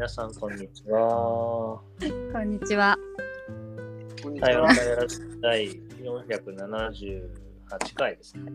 [0.00, 1.78] 皆さん、こんにちは。
[2.32, 2.96] こんにちは。
[4.40, 7.28] 台湾カやらす第478
[7.96, 8.50] 回ですね。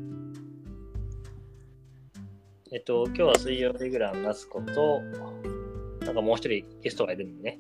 [2.72, 5.04] えっと、今日は水曜レギュラーの夏子と、
[6.04, 7.60] なんかもう一人ゲストがいるのね。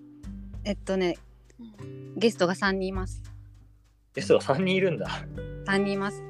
[0.63, 1.19] えっとね、
[2.17, 3.21] ゲストが3人います。
[4.15, 5.07] ゲストが3人いるんだ。
[5.67, 6.23] 3人います。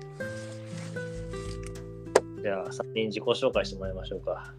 [2.41, 4.53] じゃあ、3人自己紹介してもらいましょうか。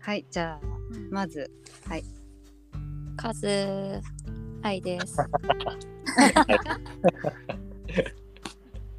[0.00, 0.66] はい、じゃあ、
[1.10, 1.50] まず、
[1.86, 2.04] はい。
[3.16, 4.00] カズ
[4.62, 5.18] 愛です。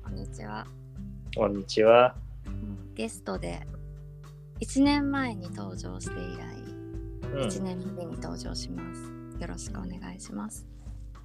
[0.03, 0.67] こんにちは。
[1.35, 2.15] こんにちは。
[2.93, 3.65] ゲストで
[4.59, 6.55] 1年前に登場して以来、
[7.33, 7.47] うん。
[7.47, 9.11] 1年ぶりに登場します。
[9.41, 10.67] よろしくお願いします。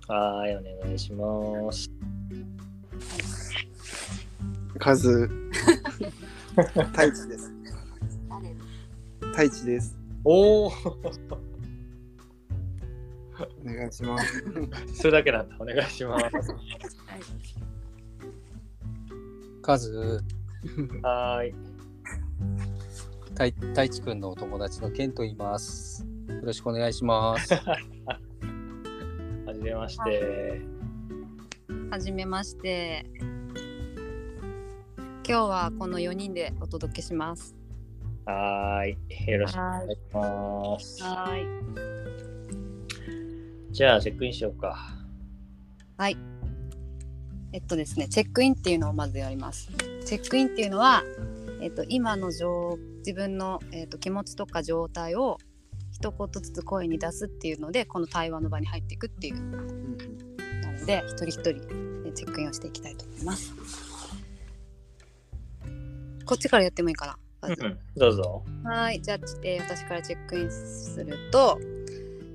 [0.08, 1.90] はーい、お願いします。
[4.78, 5.28] 数
[6.56, 7.52] 太一です。
[8.30, 8.54] 誰？
[9.32, 10.00] 太一です。
[10.24, 10.72] おお、
[13.42, 14.44] お願いします。
[14.94, 15.56] それだけなんだ。
[15.58, 16.30] お願いします。
[19.62, 20.20] カズ、
[21.02, 21.54] はーい。
[23.34, 26.04] たい太一くんのお友達のケンと言います。
[26.28, 27.54] よろしくお願いします。
[29.46, 30.60] はじめまして。
[31.90, 33.04] はじめまして。
[35.26, 37.54] 今日はこの4人でお届けします。
[38.24, 39.30] はーい。
[39.30, 41.02] よろしくお願いします。
[41.02, 41.99] はい。
[43.72, 44.76] じゃあ、チェックインしようか。
[45.96, 46.16] はい。
[47.52, 49.70] えっとですね、チェックインっていうのをまずやります。
[50.04, 51.04] チェックインっていうのは、
[51.62, 55.38] えっと、今の状自分の、えっと、気持ちとか状態を
[55.92, 61.50] 一言ずつ声に出すっていうので、この対話の場に入っていくっていうなので、一人一人
[62.06, 63.54] えチェックインをしていきたいと思います。
[66.24, 67.18] こっちからやってもいいかな？
[67.40, 68.44] まずうん、どうぞ。
[68.64, 71.58] はい、じゃあ、えー私からチェックインすると、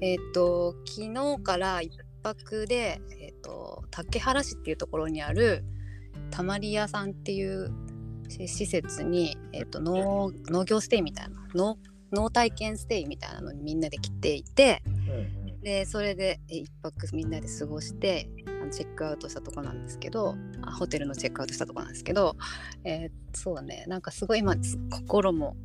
[0.06, 5.66] えっ、と、昨日から一泊で、えっ、と、竹原市っていうところにある、
[6.30, 7.72] たまり屋さんっていう
[8.30, 11.80] し施設に、えっ、と農、農業ステイみたいな、農
[12.12, 22.36] 農体験ステイみたいなのにみんなで来ていて、うんで、それでえー一泊みんなで過ごして、あのチェックアウトしたとこなんですけど、あホテルのチェックアウトしたとこなんですけど、
[22.84, 25.58] えーそうだね、なんかすごい今、す心も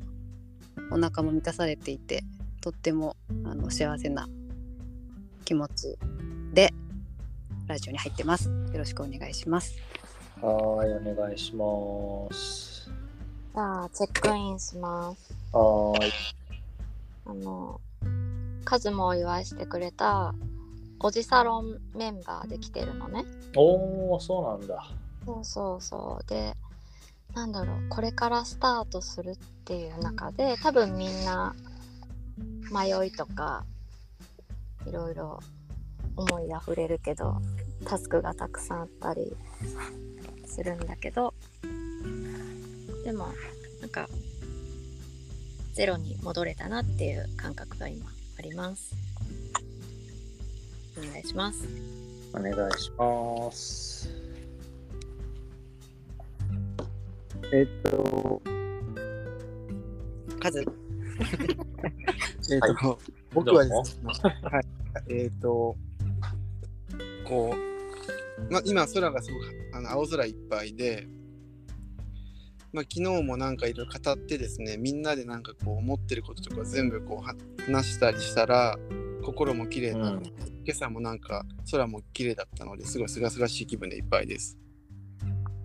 [0.90, 2.24] お腹も満たされていて
[2.60, 4.28] とってもあの幸せな
[5.44, 5.98] 気持ち
[6.52, 6.72] で
[7.66, 8.48] ラジオに入ってます。
[8.48, 9.76] よろしくお願いします。
[10.42, 10.48] うん。
[10.48, 12.90] はーい、お願いします。
[13.54, 15.34] じゃあ、チェックインします。
[15.52, 16.12] はーい。
[17.26, 17.80] あの、
[18.64, 20.34] カズもお祝いしてくれた、
[20.98, 23.24] おじサロンメンバーで来てるのね。
[23.56, 24.84] おー、そうなんだ。
[25.24, 26.26] そうそうそう。
[26.28, 26.54] で、
[27.34, 31.54] なんだろう、これからスタートするっていう中で、多分みんな
[32.72, 33.64] 迷いとか、
[34.86, 35.40] いろいろ
[36.16, 37.40] 思いあふれるけど、
[37.84, 39.36] タスクがたくさんあったり
[40.46, 41.34] するんだけど、
[43.04, 43.28] でも、
[43.80, 44.08] なんか、
[45.72, 48.06] ゼロに戻れたなっていう感覚が今
[48.38, 48.94] あります。
[50.98, 51.66] お願いします。
[52.34, 54.08] お願いします。
[57.52, 58.42] えっと、
[60.40, 60.79] カズ。
[62.52, 62.98] えっと、
[63.32, 64.64] 僕はですね、はい、
[65.08, 65.76] えっと、
[67.26, 67.54] こ
[68.48, 71.06] う、ま、今空がすごくあの青空いっぱいで、
[72.72, 77.34] まあ、昨日もなんかいろいろ語ってですね、みんなでなんかこう思ってることとか全部こうは
[77.66, 78.78] 話したりしたら、
[79.22, 80.30] 心も綺麗になって、
[80.64, 84.58] 今朝もなんか空も綺麗だったのですごい清々しい気分でいっぱいです。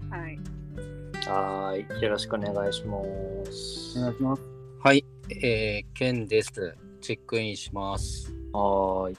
[0.10, 0.40] はい。
[1.28, 2.02] はーい。
[2.02, 3.02] よろしくお願いしま
[3.52, 4.00] す。
[4.00, 4.42] お願いします。
[4.84, 6.78] はい、えー、ケンです。
[7.02, 8.32] チェックインします。
[8.54, 9.18] はーい。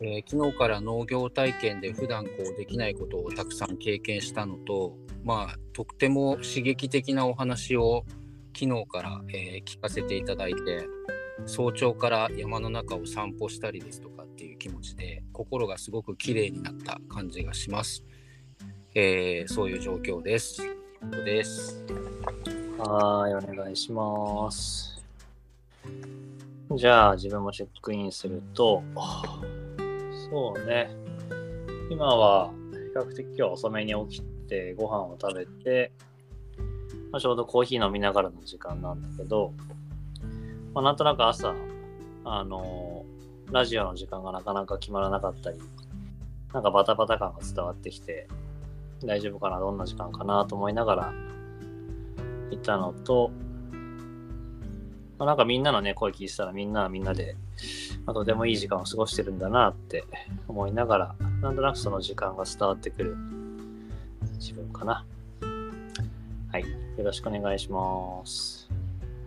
[0.00, 8.04] えー昨日から農業体験で普段こうできないことをたくさん経験したのと、まあ、とっても刺激的なお話を
[8.56, 10.86] 昨日から、えー聞かせていただいて
[11.46, 18.04] 早朝から山の中を散歩したりですとかっていう気持ちで心がすごく綺麗になった感じがします。
[18.94, 20.62] えーそういう状況です。
[20.62, 21.84] 以上です。
[22.78, 24.99] はーい、お願いします。
[26.76, 28.82] じゃあ、自分もチェックインすると、
[30.30, 30.90] そうね。
[31.90, 35.92] 今は、比較的今日は遅めに起きて、ご飯を食べて、
[37.10, 39.52] まあ、ちょうどコーヒー飲みながらの時間なんだけど、
[40.74, 41.54] まあ、なんとなく朝、
[42.24, 43.04] あの
[43.50, 45.58] ラジオの時間がなかなか決まらなかったり、
[46.52, 48.28] なんかバタバタ感が伝わってきて、
[49.04, 51.12] 大丈夫かな、どんな時間かなと思いながら、
[52.52, 53.32] いたのと、
[55.20, 57.36] まあ、なんかみんなのね、声聞いてたらみんなはみんなで、
[58.06, 60.04] ままあ、とてもいい時間を過ごしてるんだなって
[60.48, 63.16] 思いながら、なんとなくその時間が伝わってくる
[64.38, 65.04] 自分かな。
[66.50, 66.62] はい。
[66.62, 68.70] よろしくお願いします。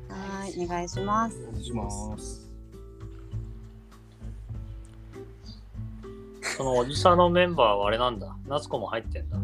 [0.09, 1.37] はい、お願いします。
[1.47, 2.51] お願いします。
[6.57, 8.35] そのおじさんのメンバーはあれなんだ。
[8.47, 9.37] 夏子も入ってんだ。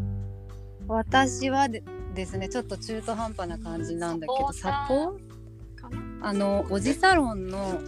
[0.88, 5.29] 私はでですね、ちょっと中途半端な感じなんだけど、サポかな
[6.22, 7.80] あのおじサロンの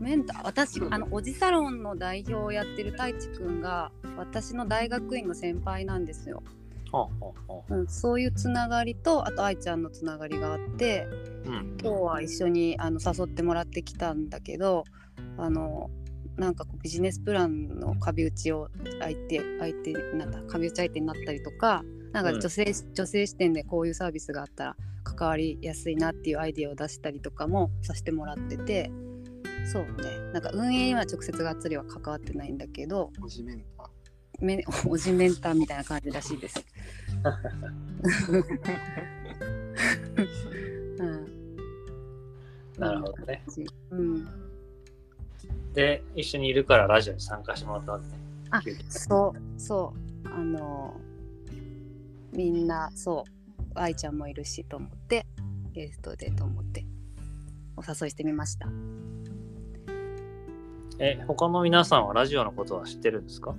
[0.00, 6.42] メンター私あのおじサロンの代表をやってる太一くんが私の大学院の先輩なんですよ、
[6.92, 11.06] ほうほうほうん、そういうつながりとあと愛ちゃんのつながりがあって
[11.44, 11.50] う。
[11.50, 11.76] うん。
[11.80, 14.84] 今日は一緒にあの誘ってもらってきたんだけど
[15.36, 15.90] あの
[16.36, 18.68] なんかこうビジネスプランの壁打ちを
[19.00, 21.82] 相手相手なんだ壁打ち相手になったりとか
[22.16, 28.90] なんかうん女性,、女性視点でこういうサービスがあったら関わりやすいなっていうアイディアを出したりとかもさせてもらってて
[29.70, 33.88] そうねなんか運営には直接がっつりは関わってないんだけどおじメンター。
[34.38, 36.64] め おじメンターみたいな感じらしいです。
[40.98, 41.26] うん
[42.78, 43.42] なるほどね。
[43.90, 44.28] うん
[45.72, 48.12] で、一緒にいるからラジオに参加してもらったわけね。
[48.50, 50.98] あそうそうあの
[52.36, 55.26] みんなそう愛ちゃんもいるしと思って
[55.72, 56.84] ゲストでと思って
[57.76, 58.68] お誘いしてみました
[60.98, 63.54] え、他の皆さんはラジオのことは知ってるんですか？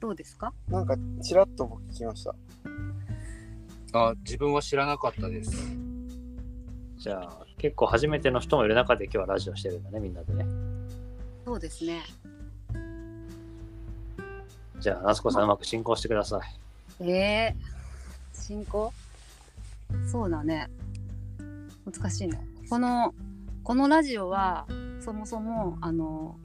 [0.00, 0.52] どうですか？
[0.68, 2.34] なんか、ちらっと僕聞きました。
[3.92, 5.52] あ自分は知らなかったです。
[6.96, 10.44] じゃあ、結構初めての人もいる中で今日はラジオしてるんだね、みんなでね。
[11.44, 12.00] そうですね
[14.80, 16.42] じゃあ、夏子さんうまく進行してください。
[17.00, 18.92] えー、進行？
[20.10, 20.68] そうだね。
[21.84, 22.40] 難しいね。
[22.68, 23.14] この
[23.62, 24.66] このラジオは
[25.00, 26.36] そもそもあの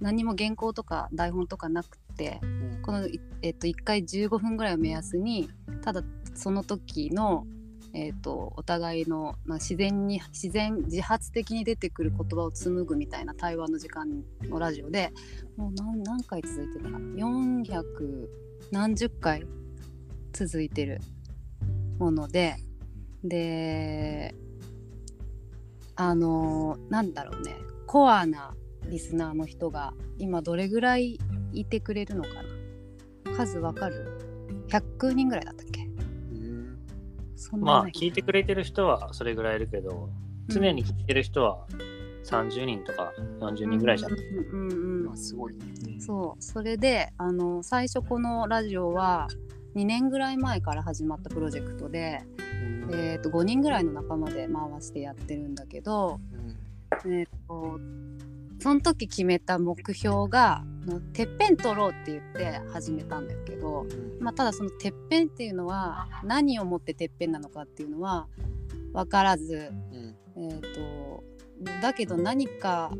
[0.00, 2.82] 何も原稿とか台本とかなくてうん。
[2.82, 5.50] この、いえっと、1回15分ぐらいを目安に
[5.82, 6.02] ただ
[6.34, 7.46] その時の、
[7.92, 15.12] えっと、お互いの、まあ、自然に自然自発的に出てくる言葉を紡ぐみたいな対話の時間のラジオで
[15.56, 17.82] もう何何回続いてるのかな？400
[18.70, 19.46] 何十回？
[20.32, 21.00] 続いてる
[21.98, 22.56] もので
[23.22, 24.34] で
[25.96, 27.54] あのなんだろうね
[27.86, 28.54] コアな
[28.88, 31.18] リスナーの人が今どれぐらい
[31.52, 33.36] いてくれるのかな。
[33.36, 35.82] 数わかる ?100 人ぐらいだったっけ？
[35.82, 35.86] う
[36.34, 36.78] ん。
[37.36, 40.08] そんなまあ、聞いてくれてる人はそれぐらいいるけど、
[40.48, 41.66] 常に聞いてる人は
[42.24, 44.12] 30人とか40人ぐらいじゃん。
[44.12, 45.04] うんうんうん。
[45.06, 45.60] まあ、すごいね。
[46.00, 46.42] そう。
[46.42, 49.28] それであの最初このラジオは
[49.76, 52.94] 2年ぐらい前から始まったプロジェクトで、うん。
[52.94, 56.20] えー、と5人ぐらいの仲間で回してやってるんだけど、
[57.04, 57.12] うん。
[57.12, 57.80] えー、と
[58.60, 60.64] その時決めた目標が
[61.12, 64.18] てっぺん取ろうって言って始めたんだけど、うん。
[64.20, 68.26] まあ、ただそのてっぺんっていうのは何をもっててっぺんなのかっていうのは
[68.92, 70.16] 分からず、うん。
[70.36, 71.22] えー、と
[71.82, 72.90] だけど何か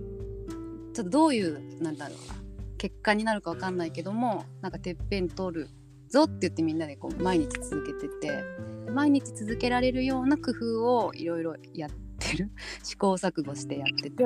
[0.93, 2.35] ちょっとどういうなんだろうな
[2.79, 5.69] 結果になるか分かんないけどもなんかてっぺん取る
[6.11, 8.45] ぞって言ってみんなでこう毎日続けてて
[8.91, 12.51] 毎日続けられるような工夫をいろいろやってる。
[12.83, 14.25] 試行錯誤してやってて。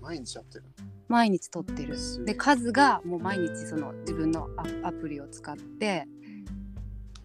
[0.00, 0.64] 毎日やってる？
[1.08, 1.96] 毎日取ってる。
[2.24, 4.48] で数がもう毎日その自分の
[4.82, 6.06] アアプリを使って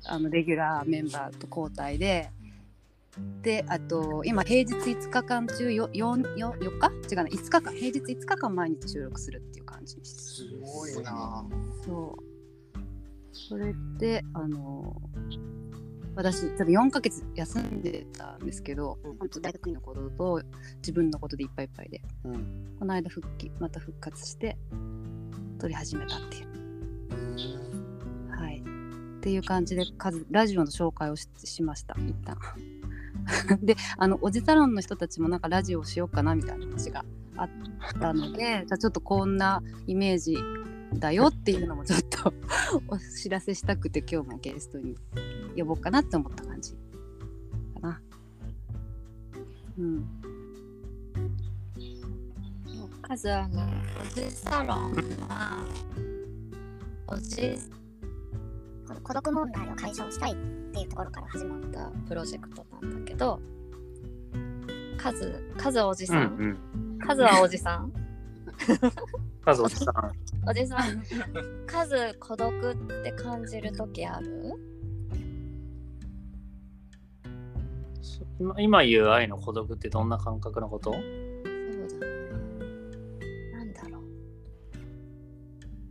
[0.06, 2.32] あのレギュラーメンバーと交代で
[3.42, 7.16] であと今平日5日間中 4, 4, 4, 4日？
[7.16, 7.24] 違うな。
[7.26, 7.74] 5日間。
[7.74, 11.46] 平日5日間毎日収録するっていう感じにしてすごいな。
[11.86, 12.33] そう
[13.34, 15.02] それであの
[16.16, 19.18] 私ちょっと4ヶ月休んでたんですけど、うん。
[19.18, 20.42] 本当大学院のことと
[20.78, 22.02] 自分のことでいっぱいいっぱいで。
[22.26, 22.76] うん。
[22.80, 24.58] この間復帰また復活して
[25.60, 26.48] 撮り始めたっていう。
[28.30, 28.60] はい。
[28.60, 32.38] っていう感じで数ラジオの紹介をししました一旦。
[33.64, 37.06] であのおじサロンの人たちもなんかラジオをしようかなみたいな話が
[37.38, 37.50] あっ
[38.00, 40.38] たのでじゃあちょっとこんなイメージ
[41.00, 42.34] だよっていうのもちょっと
[42.88, 44.96] お知らせしたくて今日もゲストに
[45.58, 46.78] 呼ぼうかなって思った感じか
[47.82, 48.02] な。
[49.78, 50.06] うん。
[53.02, 53.62] 数あの
[54.02, 54.94] おじサロン
[55.28, 55.66] は
[57.08, 57.58] おじ
[58.88, 60.36] この孤独問題を解消したいっ
[60.74, 63.40] ていうところから始まったプロジェクトなんだけど
[64.98, 66.58] 数数おじうさん、ん
[66.96, 67.00] うん。
[67.00, 67.92] 数はおじさん？
[69.44, 70.50] カズおじさん。
[70.50, 71.04] おじさん、
[71.68, 74.54] カズ孤独って感じる時ある？
[78.58, 80.94] 今言う愛の孤独ってどんな感覚のこと？
[80.94, 81.12] そうだね。
[83.52, 84.04] なんだろう。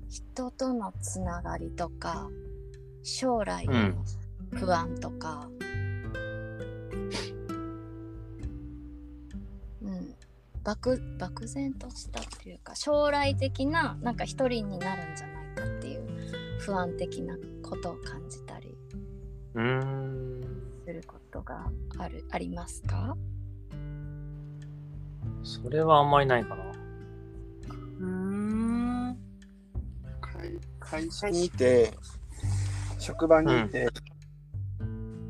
[0.08, 2.30] 人とのつながりとか、
[3.02, 3.92] 将来の
[4.54, 5.61] 不安とか、うん
[10.64, 16.06] 漠漠然としたっていうか将来的ななんか一人になるんじゃないかっていう
[16.60, 18.76] 不安的なことを感じたり
[19.54, 20.40] うーん。
[20.84, 23.16] することがあるありますか？
[25.44, 26.64] それはあんまりないかな。
[26.64, 29.18] うーん
[30.20, 31.92] 会会社にいて、
[32.98, 33.88] 職場にいて、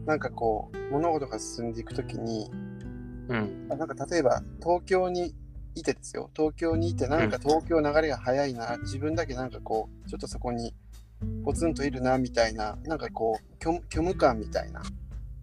[0.06, 2.50] なんかこう、物事が進んでいくときに、
[3.28, 3.68] うん。
[3.70, 5.34] あなんか例えば東京に
[5.74, 6.30] いてですよ。
[6.36, 10.74] 東京にいてなんか東京流れが速いな、自分だけなんかこうちょっとそこに
[11.44, 14.82] ポツンといるなみたいななんかこう虚虚無感みたいな、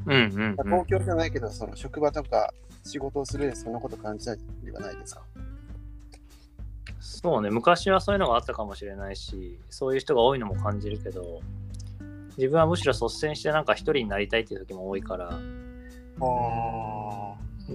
[0.05, 0.55] うんうん、うん。
[0.63, 0.86] 東。
[0.88, 5.21] 京じゃないけどその職場とか仕事をする上でそんなこと感じたりはないですか？
[7.01, 11.41] そうね、昔はそういうのがあったかもしれないし、そういう人が多いのも感じるけど、
[12.38, 15.36] 自分はむしろ率先してなんか一人になりたいっていう時も多いから、あ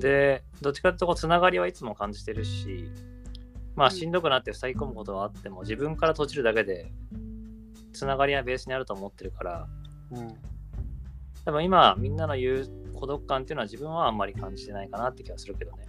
[0.00, 2.90] で、どっちかっていうとこうつながりはいつも感じてるし、
[3.76, 6.92] まあしんどくなって塞ぎ込むことはあっても、自分から閉じるだけで、
[7.92, 9.68] つながりはベースにあると思ってるから、
[10.10, 10.34] うん
[11.44, 15.84] 多分今みんなの言う孤独感っていうのは自分はあんまり感じてないかなって気がするけどね。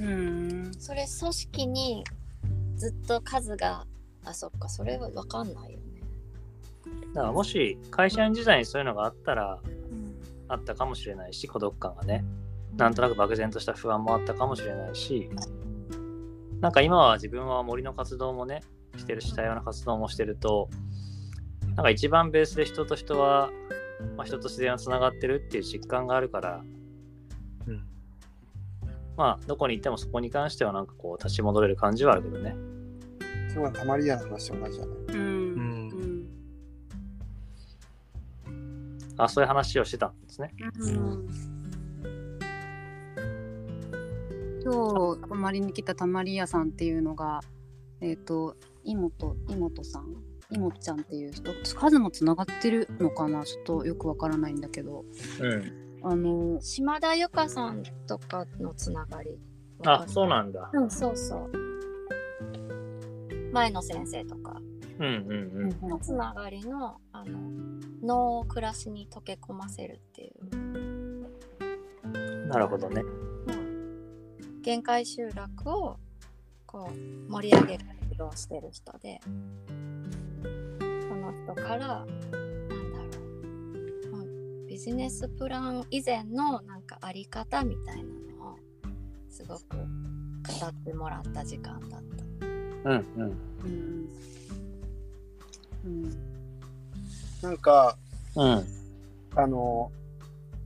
[0.00, 2.04] うんそれ組織に
[2.76, 3.86] ずっと数が
[4.24, 6.00] あそっかそれは分かんないよね。
[7.14, 9.81] だからもし会社員時代にそういうのがあったら、うん
[10.52, 12.24] あったかもしれないし孤独感がね。
[12.76, 15.28] なんとなく漠然とした不安もあったかもしれないし。
[16.60, 18.62] なんか今は自分は森の活動もね
[18.96, 20.70] してるし多様な活動もしてると
[21.74, 23.50] なんか一番ベースで人と人は、
[24.16, 26.62] まあ、人と自然はつながってるっていう実感があるから
[27.66, 27.84] うん。
[29.16, 32.54] まあどこに行ってもそこに関してはなんかこう立ち戻れる感じはあるけどね。
[33.52, 34.80] 今日はたまり屋の話と同じ
[39.16, 40.54] あそういう話をしてたんですね。
[40.78, 41.28] うん。
[44.64, 44.72] 今
[45.16, 47.40] 日泊まりに来たたまり屋さんっていうのが
[48.00, 50.16] えっ、と妹妹さん
[50.50, 55.04] 妹ちゃんっていう人数もつながってるのかなちょっとよくわからないんだけど。
[55.40, 55.82] うん。
[56.04, 59.38] あの島田由香さんとかのつながり。
[59.86, 60.70] あそうなんだ。
[60.72, 61.50] うん、そうそう。
[63.52, 64.41] 前の先生とか
[65.02, 67.40] のつながりのあの
[68.02, 70.34] 脳を暮らしに溶け込ませるっていう、
[72.48, 73.02] なるほどね。
[73.02, 75.98] うん、限界集落を
[76.66, 76.96] こう
[77.30, 79.20] 盛り上げる活動をしてる人で
[81.08, 83.08] その人からなんだろ
[84.08, 84.22] う、まあ
[84.68, 88.08] ビジネスプラン以前のなんかあり方みたいなの
[88.52, 88.56] を
[89.28, 89.82] すごく語
[90.66, 92.24] ってもらった時間だった。
[92.90, 93.36] うんうん。
[93.64, 94.08] うん
[95.84, 96.10] うん。
[97.42, 97.96] なんか
[98.36, 98.64] うん。
[99.34, 99.90] あの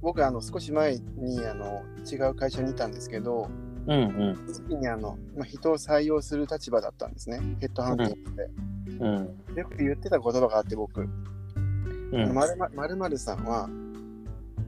[0.03, 3.49] 僕あの少し前にあの違う会社にいたんですけど
[3.87, 4.53] うんうん。
[4.53, 7.41] その時にあの、まあ、人を採用する立場だったんですね。
[7.61, 8.51] ヘッドハンティングで。
[8.99, 9.57] うん。
[9.57, 11.01] よく言ってた言葉があって僕。
[11.01, 12.33] うん。
[12.35, 12.47] ま
[12.87, 13.69] るまるさんは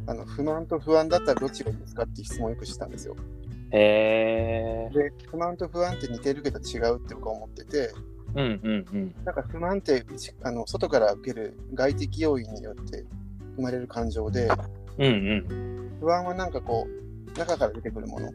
[0.09, 3.15] あの不満と不安だったらどっちがいいですかって質問をよくしてたんですよ。
[3.71, 7.93] へえで不満と不安って似てるけど違うって僕は思ってて
[8.35, 9.15] うんうんうん。
[9.25, 13.05] なんか不満ってじあの外から受ける外的要因によって
[13.57, 14.49] 生まれる感情で
[14.99, 15.99] うんうん。
[16.01, 18.31] 不安はなんかこう中から出てくるもの。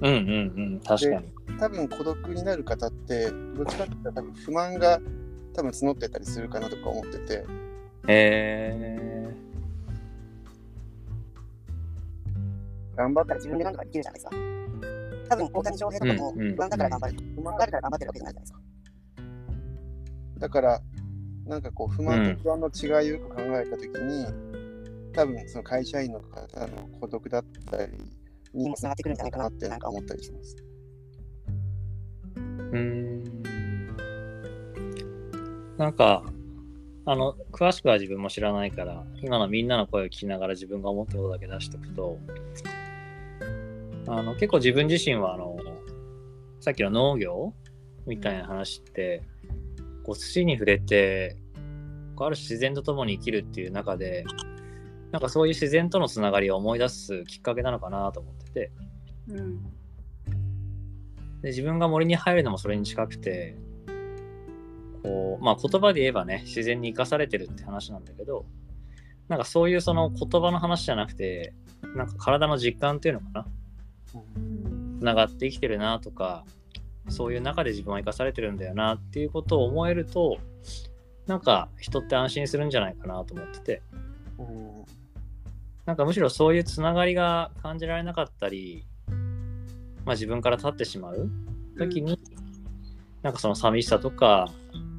[0.02, 0.80] んうんうん。
[0.80, 1.32] 確かに。
[1.58, 5.00] 多分孤独になる方ってどっちかって言ったら多分不満が
[5.54, 7.34] 多分募ってたりするかなとか思ってて。
[7.34, 7.44] へ
[8.08, 9.36] え
[12.96, 14.36] 頑張ったら自分でなんとかできるじゃないですか。
[15.28, 17.14] 多分大谷翔平とかも不安だから頑張る。
[17.34, 18.60] 不満があるから頑張ってるわけじゃないじゃないですか。
[20.38, 20.80] だから
[21.46, 24.26] なんかこう不満と不安の違いをよく考えた時に、
[25.12, 27.92] 多分その会社員の方の孤独だったり
[28.52, 30.56] にもつながってくるんじゃないかなってなんか思ったりします。
[32.36, 33.06] うん
[35.78, 36.24] なんか
[37.04, 42.18] あの詳しくは自分も知らないから今のみんなの声を聞きながら自分が思ったことだけ出しておくと
[44.08, 45.56] あの結構自分自身はあの
[46.60, 47.54] さっきの農業
[48.06, 49.22] みたいな話って、
[50.06, 51.36] こう土に触れて
[52.14, 54.24] こうある種自然と共に生きるっていう中で
[55.10, 58.70] なんかそういう自然とのつながりを思い出すきっかけなのかなと思ってて。
[59.28, 59.62] うん。
[61.42, 63.56] で自分が森に入るのもそれに近くて
[65.02, 68.46] こうまあ言葉で言えばね自然に生かされてるって話なんだけど
[69.28, 71.52] なんかそういうその言葉の話じゃなくて
[71.96, 73.46] なんか体の実感っていうのかな。
[74.06, 76.44] つながって生きてるなとか
[77.08, 80.38] そういう中で自分は生かされてるんだよなっていうことを思えると
[81.26, 83.82] なんか人って安心するんじゃないかなと思ってて。
[84.38, 84.84] うん。
[85.84, 88.84] なんかむしろそういうつながりが感じられなかったり、
[90.04, 91.30] まあ、自分から立ってしまう
[91.78, 92.18] 時に、
[93.22, 94.48] なんかその寂しさとか、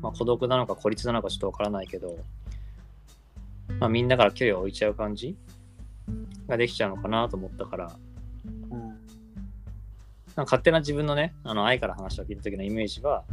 [0.02, 2.18] まあ、孤独なのか孤立なのかちょっとわからないけど、
[3.80, 5.36] まあ、みんなから距離を置いちゃう感じ
[6.48, 7.92] ができちゃうのかなと思ったから
[10.44, 13.25] 勝手な自分のねあの愛から話を聞いた時のイメージは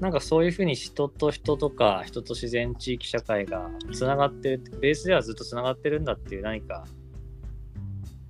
[0.00, 6.84] なんかそういうふうに人と人とか人と自然地域社会がつながってるベースではずっとつながってるんだっていう何か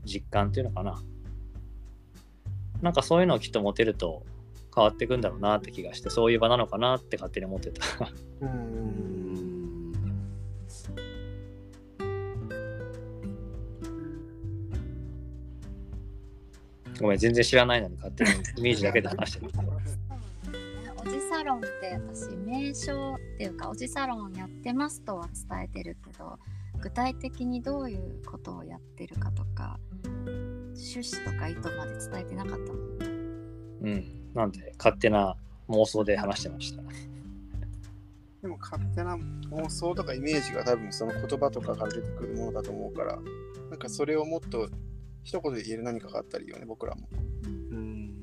[0.04, 1.02] 実感っていうのかな。
[2.82, 4.24] なんかそういうのをきっと持てると
[4.74, 7.82] 変わっていくんだろうなって気がしてそういう場なのかなって勝手に思ってた。
[8.42, 9.23] うん。
[17.00, 19.52] ごめん全然知らないのに勝手にイメージだけで話してる
[20.96, 26.38] おじサロンって私名称っていうかおじサロンやってますとは伝えてるけど
[26.80, 32.84] 具体的にどういうことをやってるかとか趣旨とか意図まで伝えてなかったもん
[33.82, 35.36] うんなんで勝手な
[35.68, 36.82] 妄想で話してました。
[38.42, 43.18] でも勝手な妄想とかイメージが多分その言葉とかから出てくるものだと思うから
[43.70, 44.68] なんかそれをもっと
[45.24, 47.08] 一言で言える何かがあったらいいよね僕らも。
[47.40, 48.14] うんうん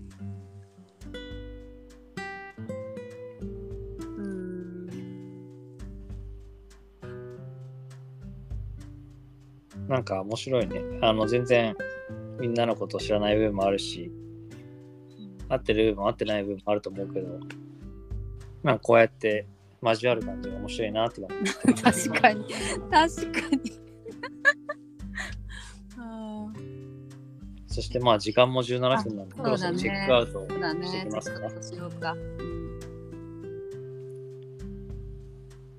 [9.87, 10.81] なんか面白いね。
[11.01, 11.75] あの、全然
[12.39, 14.09] みんなのことを知らない部分もあるし、
[15.49, 17.39] 合ってる部分も合ってない部分もあると思うけど、
[18.63, 19.47] なんかこうやって
[19.81, 21.73] 交わる感じが面白いなって思う。
[21.73, 22.45] 確かに
[22.89, 23.90] 確かに
[27.71, 29.35] そしてまあ時間も17分なんで、
[29.79, 32.15] チェックアウトしていねきますか。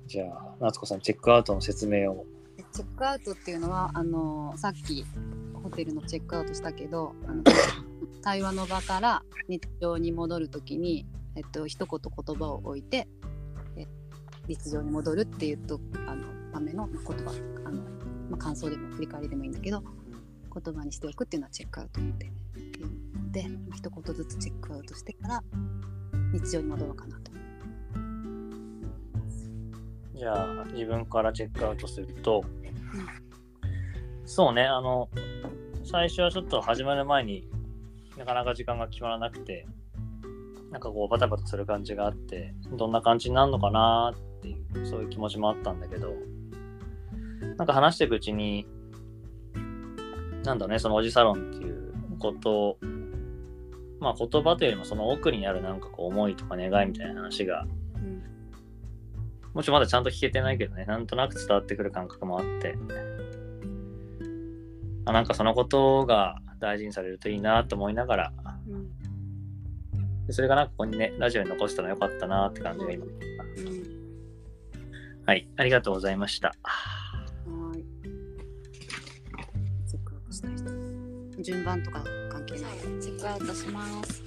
[0.07, 2.25] じゃあ、夏子さん、チェックアウトの説明を。
[2.71, 5.05] チェックアウトっていうのはあのさっき
[5.53, 7.43] ホテルのチェックアウトしたけどあの
[8.23, 13.07] 対話の場から日常に戻るときに、えっと一言言葉を置いて
[13.75, 13.85] え
[14.47, 17.31] 日常に戻るっていうとあのための言葉
[17.65, 17.81] あの、
[18.29, 19.83] まあ、感想でも振り返りでもいいんだけど
[20.53, 25.43] 言葉にしておくっていうのはチェックアウトっていうのでまあ一言ずつチェックアウトしてから
[26.33, 27.31] 日常に戻ろうかなと。
[30.15, 32.43] じゃあ、自分からチェックアウトすると、
[34.25, 35.09] そうね、あの、
[35.83, 37.47] 最初はちょっと始まる前に
[38.17, 39.67] なかなか時間が決まらなくて、
[40.71, 46.13] なんかこうバタバタする感じがあって、どんな感じになるのかなっていう、そういう気持ちもあったんだけど、
[47.57, 48.65] なんか話していくうちに、
[50.43, 52.77] なんだね、そのおじサロンっていうことを、
[53.99, 57.65] まあ言葉というよりもその奥にあるなんかこう思いとか願いみたいな話が、
[59.53, 62.75] もちろんまだちゃんと聞けてないけどね、なんとなく伝わってくる感覚もあって、
[65.05, 68.33] あなんかそのことが大事にされるといいなと思いながら、
[70.27, 73.05] でそれがなんかここにね、ラジオに残したらよかったなって感じが今。
[75.25, 76.53] はい、ありがとうございました。
[81.43, 82.79] 順番とか関係ない？
[83.01, 84.23] チェックアウトします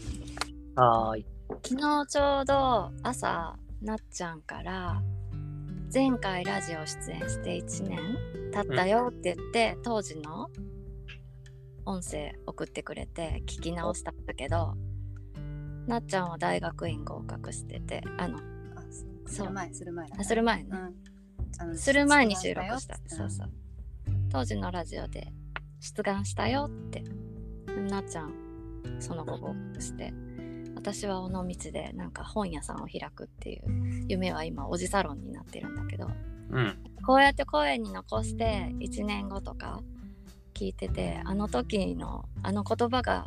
[0.74, 1.26] はーい。
[1.64, 5.02] 昨日ちょうど朝なっちゃんから
[5.92, 7.98] 前回ラジオ出演して1年
[8.52, 10.48] 経ったよって言って、当時の
[11.84, 14.74] 音声送ってくれて聞き直したんだけど
[15.86, 18.40] なっちゃんは大学院合格しててあのあ
[18.90, 20.94] すそうする前、する前だ、あする前ね、うん。
[21.58, 23.50] あのする前に収録した、出願そうそう。
[24.30, 25.32] 当時のラジオで
[25.86, 27.04] 出願したよって。
[27.88, 28.32] なっちゃん
[29.00, 30.12] その後合格して。
[30.74, 36.08] 私は尾道でなんか本屋さんを開くっていう夢は今おじサロンになってるんだけど。
[36.50, 36.78] うん。
[37.04, 39.80] こうやって声に残して1年後とか
[40.54, 43.26] 聞いててあの時のあの言葉が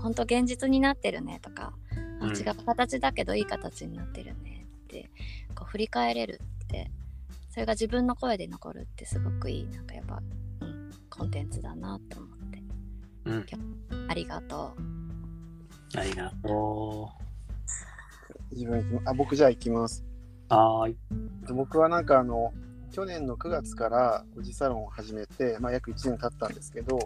[0.00, 1.72] 本当現実になってるねとか、
[2.20, 2.36] あうん。
[2.36, 5.10] 違う形だけどいい形になってるねって
[5.54, 6.90] こう振り返れるって
[7.50, 10.39] それが自分の声で残るってすごくいいなんかやっぱ、うん、
[11.20, 12.62] コンテンツだなと思って
[13.26, 13.46] うん。
[14.08, 14.74] ありがと
[15.94, 17.10] ありがと
[18.50, 20.02] 自分行きまあ僕じゃあ行きます。
[20.50, 20.54] う。
[20.54, 20.96] はーい。
[21.52, 22.54] 僕はなんかあの
[22.90, 26.98] 去年の9月からおじサロンを始めて、まあ、約1年経ったんですけど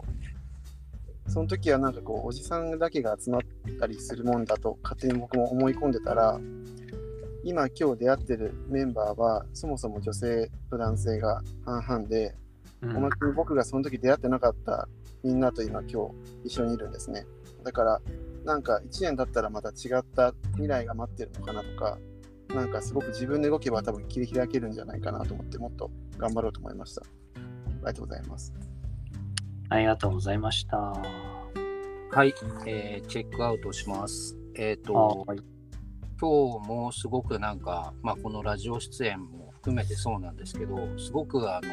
[1.26, 3.40] その時はなんかこうおじさんだけが集まっ
[3.80, 6.38] たりするもんだと勝手に僕も思い込んでたら
[7.42, 12.36] 今今日出会ってるメンバーはそもそも女性と男性が半々で、
[12.84, 14.88] うんおまけに僕がその時出会ってなかった
[15.22, 16.08] みんなと今今
[16.42, 17.26] 日一緒にいるんですね
[17.64, 18.00] だから
[18.44, 21.98] なんか1年経ったらまた違った未来が待ってるのかなとか、
[22.54, 27.02] なんかすごく自分で動けば多分切り開けるんじゃないかなと思って、もっと頑張ろうと思いました。
[27.02, 27.38] あ
[27.70, 28.52] りがとうございます。
[29.70, 30.76] ありがとうございました。
[30.76, 32.34] はい、
[32.66, 34.36] えーチェックアウトします。
[34.56, 35.38] えっ、と、はい
[36.20, 41.68] 今日もすごくなんか、まあ、このラジオ出演も含めてそうなんですけど、すごくあの、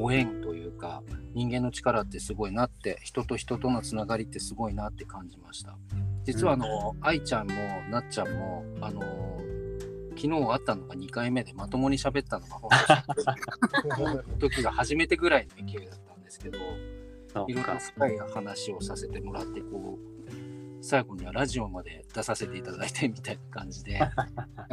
[0.00, 1.02] ご縁というか、
[1.34, 5.76] 人間の力ってすごいなって、人と人とのつながりってすごいなって感じました。
[6.24, 7.54] 実はあの、愛ちゃんも
[7.90, 9.02] なっちゃんも、あの、
[10.16, 12.70] 昨日会ったのが2回目でまともに喋ったのが本
[13.94, 16.60] 当に 時が初めてぐらいの勢いだったんですけど、い
[17.34, 17.78] ろいろか。
[17.78, 24.10] 深い話をさせてもらって、こう、最後にはラジオまで出させていただいてみたいな感じで、 や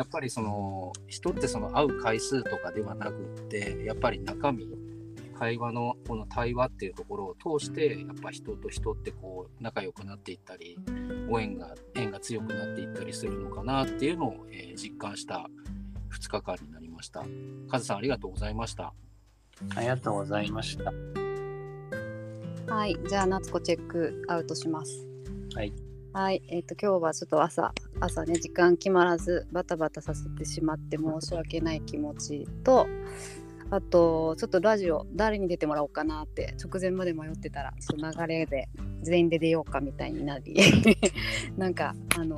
[0.04, 4.87] っぱりその、人ってその会う回数とかではなくって、やっぱり中身、
[5.38, 10.78] 会話のこの対話っていうところを通して、やっぱ人と人ってこう、仲良くなっていったり、
[11.30, 15.50] ご縁が、縁が強くなっていったりするのかなっていうのを、えー実感した
[16.12, 17.24] 2日間になりました。
[17.70, 18.94] カズさんありがとうございました。
[19.76, 20.94] ありがとうございました。
[22.74, 25.08] はい、じゃあ夏子チェックアウトします。
[25.56, 25.74] はい。
[26.14, 32.88] はい、えっ、と今日はちょっと朝朝ね時間決まらずバタバタさせてしまって申し訳ない気持ちと、
[33.70, 38.70] あとちょっとラジオ誰に出てもらおうかなって直前まで迷ってたらその流れで
[39.02, 40.56] 全員で出ようかみたいになり
[41.58, 42.38] なんかあの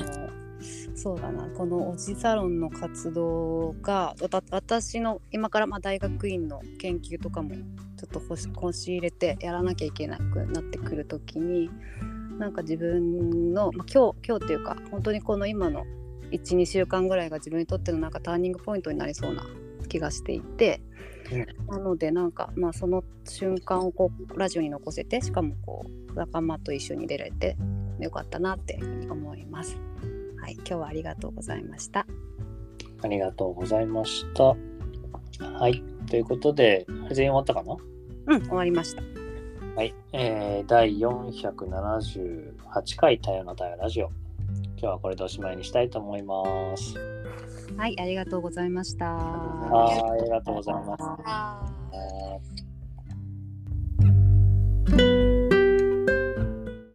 [0.95, 4.15] そうだなこのおじサロンの活動が
[4.51, 7.61] 私の今からま大学院の研究とかもちょ
[8.05, 11.69] っと腰腰入れてやらなきゃいけなくなってくるときに
[12.39, 15.85] なんか自分の、まあ、今日今日っていうか本当にこの今の
[16.31, 19.45] 12週間ぐらいが自分にとってのなんかターニングポイントになりそうな
[19.87, 20.81] 気がしていて、
[21.67, 27.57] なのでなんかまあその瞬間をこうラジオに残せてしかもこう仲間と一緒に出られて
[27.99, 29.77] よかったなっていうふうに思います。
[30.41, 32.07] はい、今日はありがとうございました。
[33.01, 34.55] ありがとうございました。
[35.39, 35.83] はい。
[36.09, 37.77] ということで、全員終わったかな？
[38.27, 39.03] うん、終わりました。
[39.75, 39.93] はい。
[40.11, 44.09] えー、第478回太陽の太陽ラジオ。
[44.77, 46.95] 今日はこれでおしまいにしたいと思います。
[47.79, 49.05] はい、ありがとうございました。
[49.05, 50.97] はい、ありがとうございま
[54.85, 55.38] す。